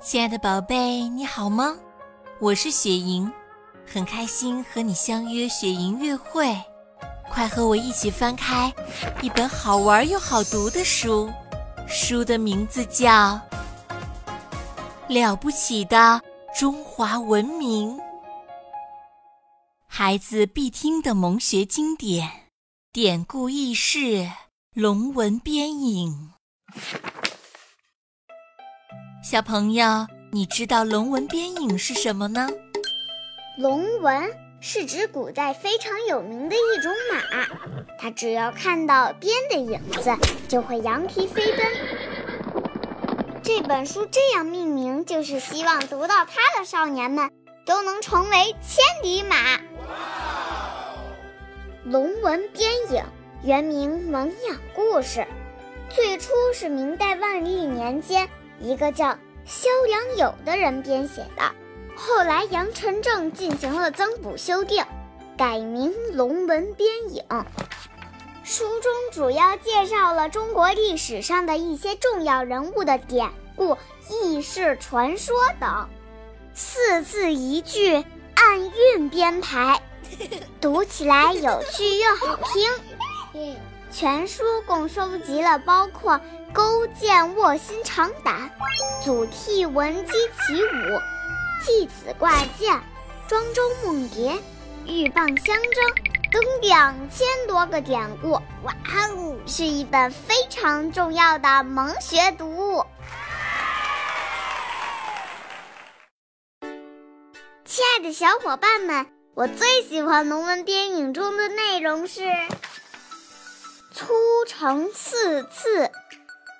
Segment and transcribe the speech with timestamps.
[0.00, 1.74] 亲爱的宝贝，你好吗？
[2.38, 3.30] 我是雪莹，
[3.86, 6.56] 很开心和你相约雪莹月会。
[7.28, 8.72] 快和我一起翻开
[9.20, 11.30] 一本好玩又好读的书，
[11.88, 13.10] 书的名字叫
[15.08, 16.20] 《了不起的
[16.56, 17.96] 中华文明》，
[19.88, 22.30] 孩子必听的蒙学经典，
[22.92, 24.30] 典故轶事，
[24.72, 26.30] 龙文边影。
[29.28, 32.48] 小朋友，你知道龙纹边影是什么呢？
[33.58, 34.30] 龙纹
[34.60, 37.44] 是指古代非常有名的一种马，
[37.98, 40.16] 它只要看到鞭的影子，
[40.46, 41.66] 就会扬蹄飞奔。
[43.42, 47.28] 这本书这样命名，就是希望读到它的少年们
[47.66, 49.34] 都能成为千里马。
[51.82, 53.02] 龙纹边影
[53.42, 55.18] 原名《蒙养故事》，
[55.88, 58.28] 最初是明代万历年间。
[58.60, 61.52] 一个叫萧良友的人编写的，
[61.94, 64.84] 后来杨晨正进行了增补修订，
[65.36, 67.22] 改名《龙文边影》。
[68.42, 73.76] 书中主要介绍了中国历史上的一些重要人物的典故、
[74.08, 75.88] 轶事、传说等，
[76.54, 79.80] 四字一句，按韵编排，
[80.60, 82.38] 读起来有趣又好
[83.32, 83.56] 听。
[83.90, 86.20] 全书共收集了包括。
[86.56, 88.50] 勾践卧薪尝胆、
[89.04, 91.00] 祖逖闻鸡起舞、
[91.62, 92.80] 季子挂剑、
[93.28, 94.32] 庄周梦蝶、
[94.86, 95.74] 鹬蚌相争
[96.32, 98.30] 等两千多个典故，
[98.62, 102.86] 哇哦，是一本非常重要的蒙学读物。
[107.66, 112.22] 亲爱的小伙伴们，我最喜欢《龙文电影》中的内容是
[113.92, 114.14] 粗
[114.46, 115.90] 成四次。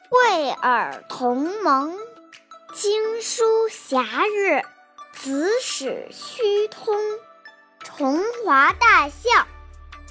[0.09, 1.99] 惠尔同盟，
[2.73, 4.63] 经书暇日，
[5.13, 6.97] 子史虚通，
[7.83, 9.49] 崇华大象，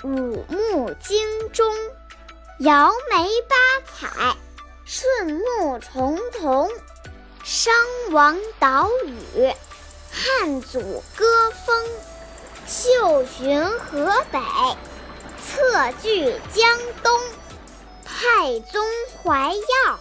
[0.04, 1.74] 五目精中，
[2.60, 3.56] 摇眉八
[3.86, 4.36] 彩，
[4.84, 6.70] 顺目重瞳，
[7.44, 7.74] 商
[8.12, 9.54] 王岛语，
[10.12, 11.86] 汉祖歌风，
[12.68, 14.40] 秀巡河北，
[15.42, 17.18] 策据江东。
[18.18, 18.82] 太宗
[19.22, 20.00] 怀药，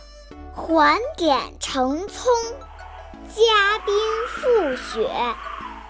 [0.55, 2.33] 还点成聪；
[3.35, 3.93] 嘉宾
[4.29, 5.11] 复雪，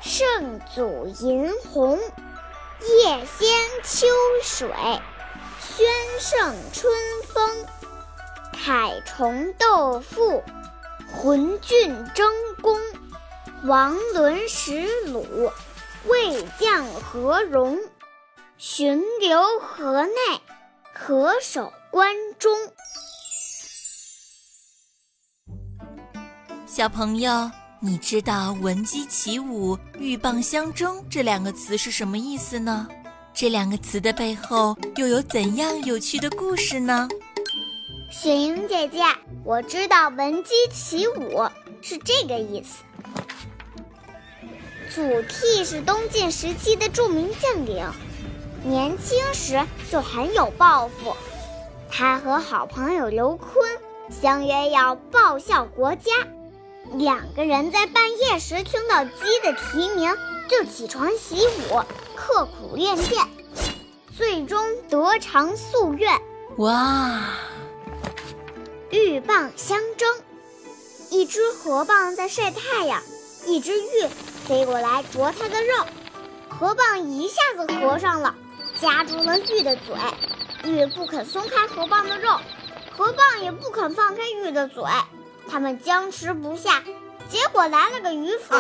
[0.01, 1.99] 圣祖银红；
[2.81, 4.07] 叶仙秋
[4.43, 4.71] 水，
[5.61, 5.87] 宣
[6.19, 6.95] 圣春
[7.29, 7.67] 风；
[8.55, 10.43] 凯虫斗富，
[11.15, 12.81] 浑俊争功；
[13.65, 15.53] 王伦石鲁，
[16.07, 17.77] 魏将何荣；
[18.57, 20.41] 巡留河内，
[20.95, 21.71] 何守。
[21.95, 22.53] 关中，
[26.67, 32.89] 小朋友，你知道“闻鸡起舞，鹬蚌相争”这两个词是什么意思呢？
[33.33, 37.09] 这两个词的背后又有怎样有趣的故事呢？
[38.11, 38.99] 雪莹姐姐，
[39.45, 41.49] 我知道“闻鸡起舞”
[41.81, 42.83] 是这个意思。
[44.93, 47.89] 祖逖是东晋时期的著名将领，
[48.65, 51.17] 年轻时就很有抱负。
[51.97, 53.45] 他和好朋友刘琨
[54.11, 56.11] 相约要报效国家，
[56.95, 59.13] 两个人在半夜时听到鸡
[59.45, 60.13] 的啼鸣，
[60.49, 61.81] 就起床习武，
[62.17, 63.25] 刻苦练剑，
[64.19, 64.61] 最终
[64.91, 66.21] 得偿夙愿。
[66.57, 67.29] 哇！
[68.91, 70.09] 鹬蚌相争，
[71.11, 73.01] 一只河蚌在晒太阳，
[73.47, 74.09] 一只鹬
[74.49, 75.87] 飞过来啄它的肉，
[76.49, 78.35] 河蚌一下子合上了，
[78.81, 79.95] 夹住了鹬的嘴。
[80.65, 82.39] 玉不肯松开河蚌的肉，
[82.97, 84.83] 河蚌也不肯放开玉的嘴，
[85.49, 86.83] 他们僵持不下，
[87.29, 88.55] 结果来了个渔夫，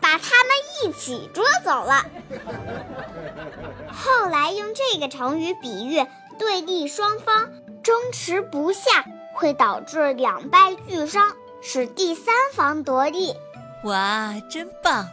[0.00, 2.04] 把他们一起捉走了。
[3.92, 6.06] 后来用这个成语比喻
[6.38, 7.50] 对立双方
[7.82, 9.04] 争持不下，
[9.34, 13.34] 会导致两败俱伤，使第三方得利。
[13.84, 15.06] 哇，真棒！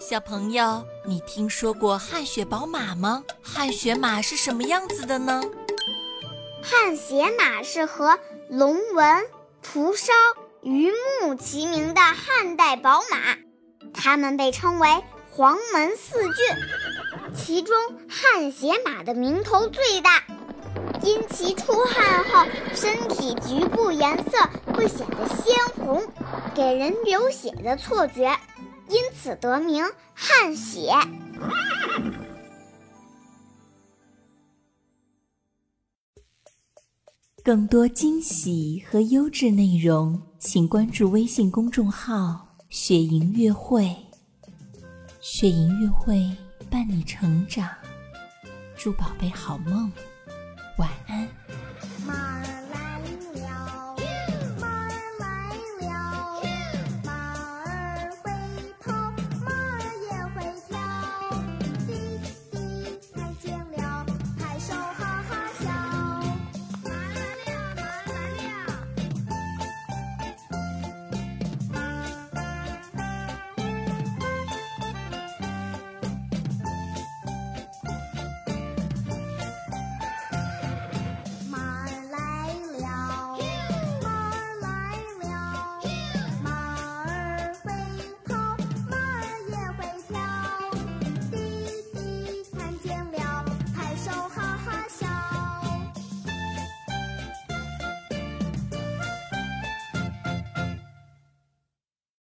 [0.00, 3.24] 小朋友，你听说过汗血宝马吗？
[3.42, 5.42] 汗血马是什么样子的呢？
[6.62, 8.18] 汗血马是和
[8.48, 9.24] 龙纹、
[9.62, 10.12] 蒲烧、
[10.62, 13.36] 榆木齐名的汉代宝马，
[13.94, 14.88] 它们被称为
[15.30, 16.34] 黄门四骏，
[17.34, 17.76] 其中
[18.08, 20.24] 汗血马的名头最大，
[21.02, 24.38] 因其出汗后身体局部颜色
[24.74, 26.06] 会显得鲜红，
[26.54, 28.36] 给人流血的错觉，
[28.88, 29.84] 因此得名
[30.14, 30.92] 汗血。
[37.48, 42.46] 更多惊喜和优质内容，请关注微信公众号。
[42.68, 43.88] 雪莹月会，
[45.22, 46.30] 雪莹月会
[46.68, 47.66] 伴你成长，
[48.76, 49.90] 祝宝贝好梦。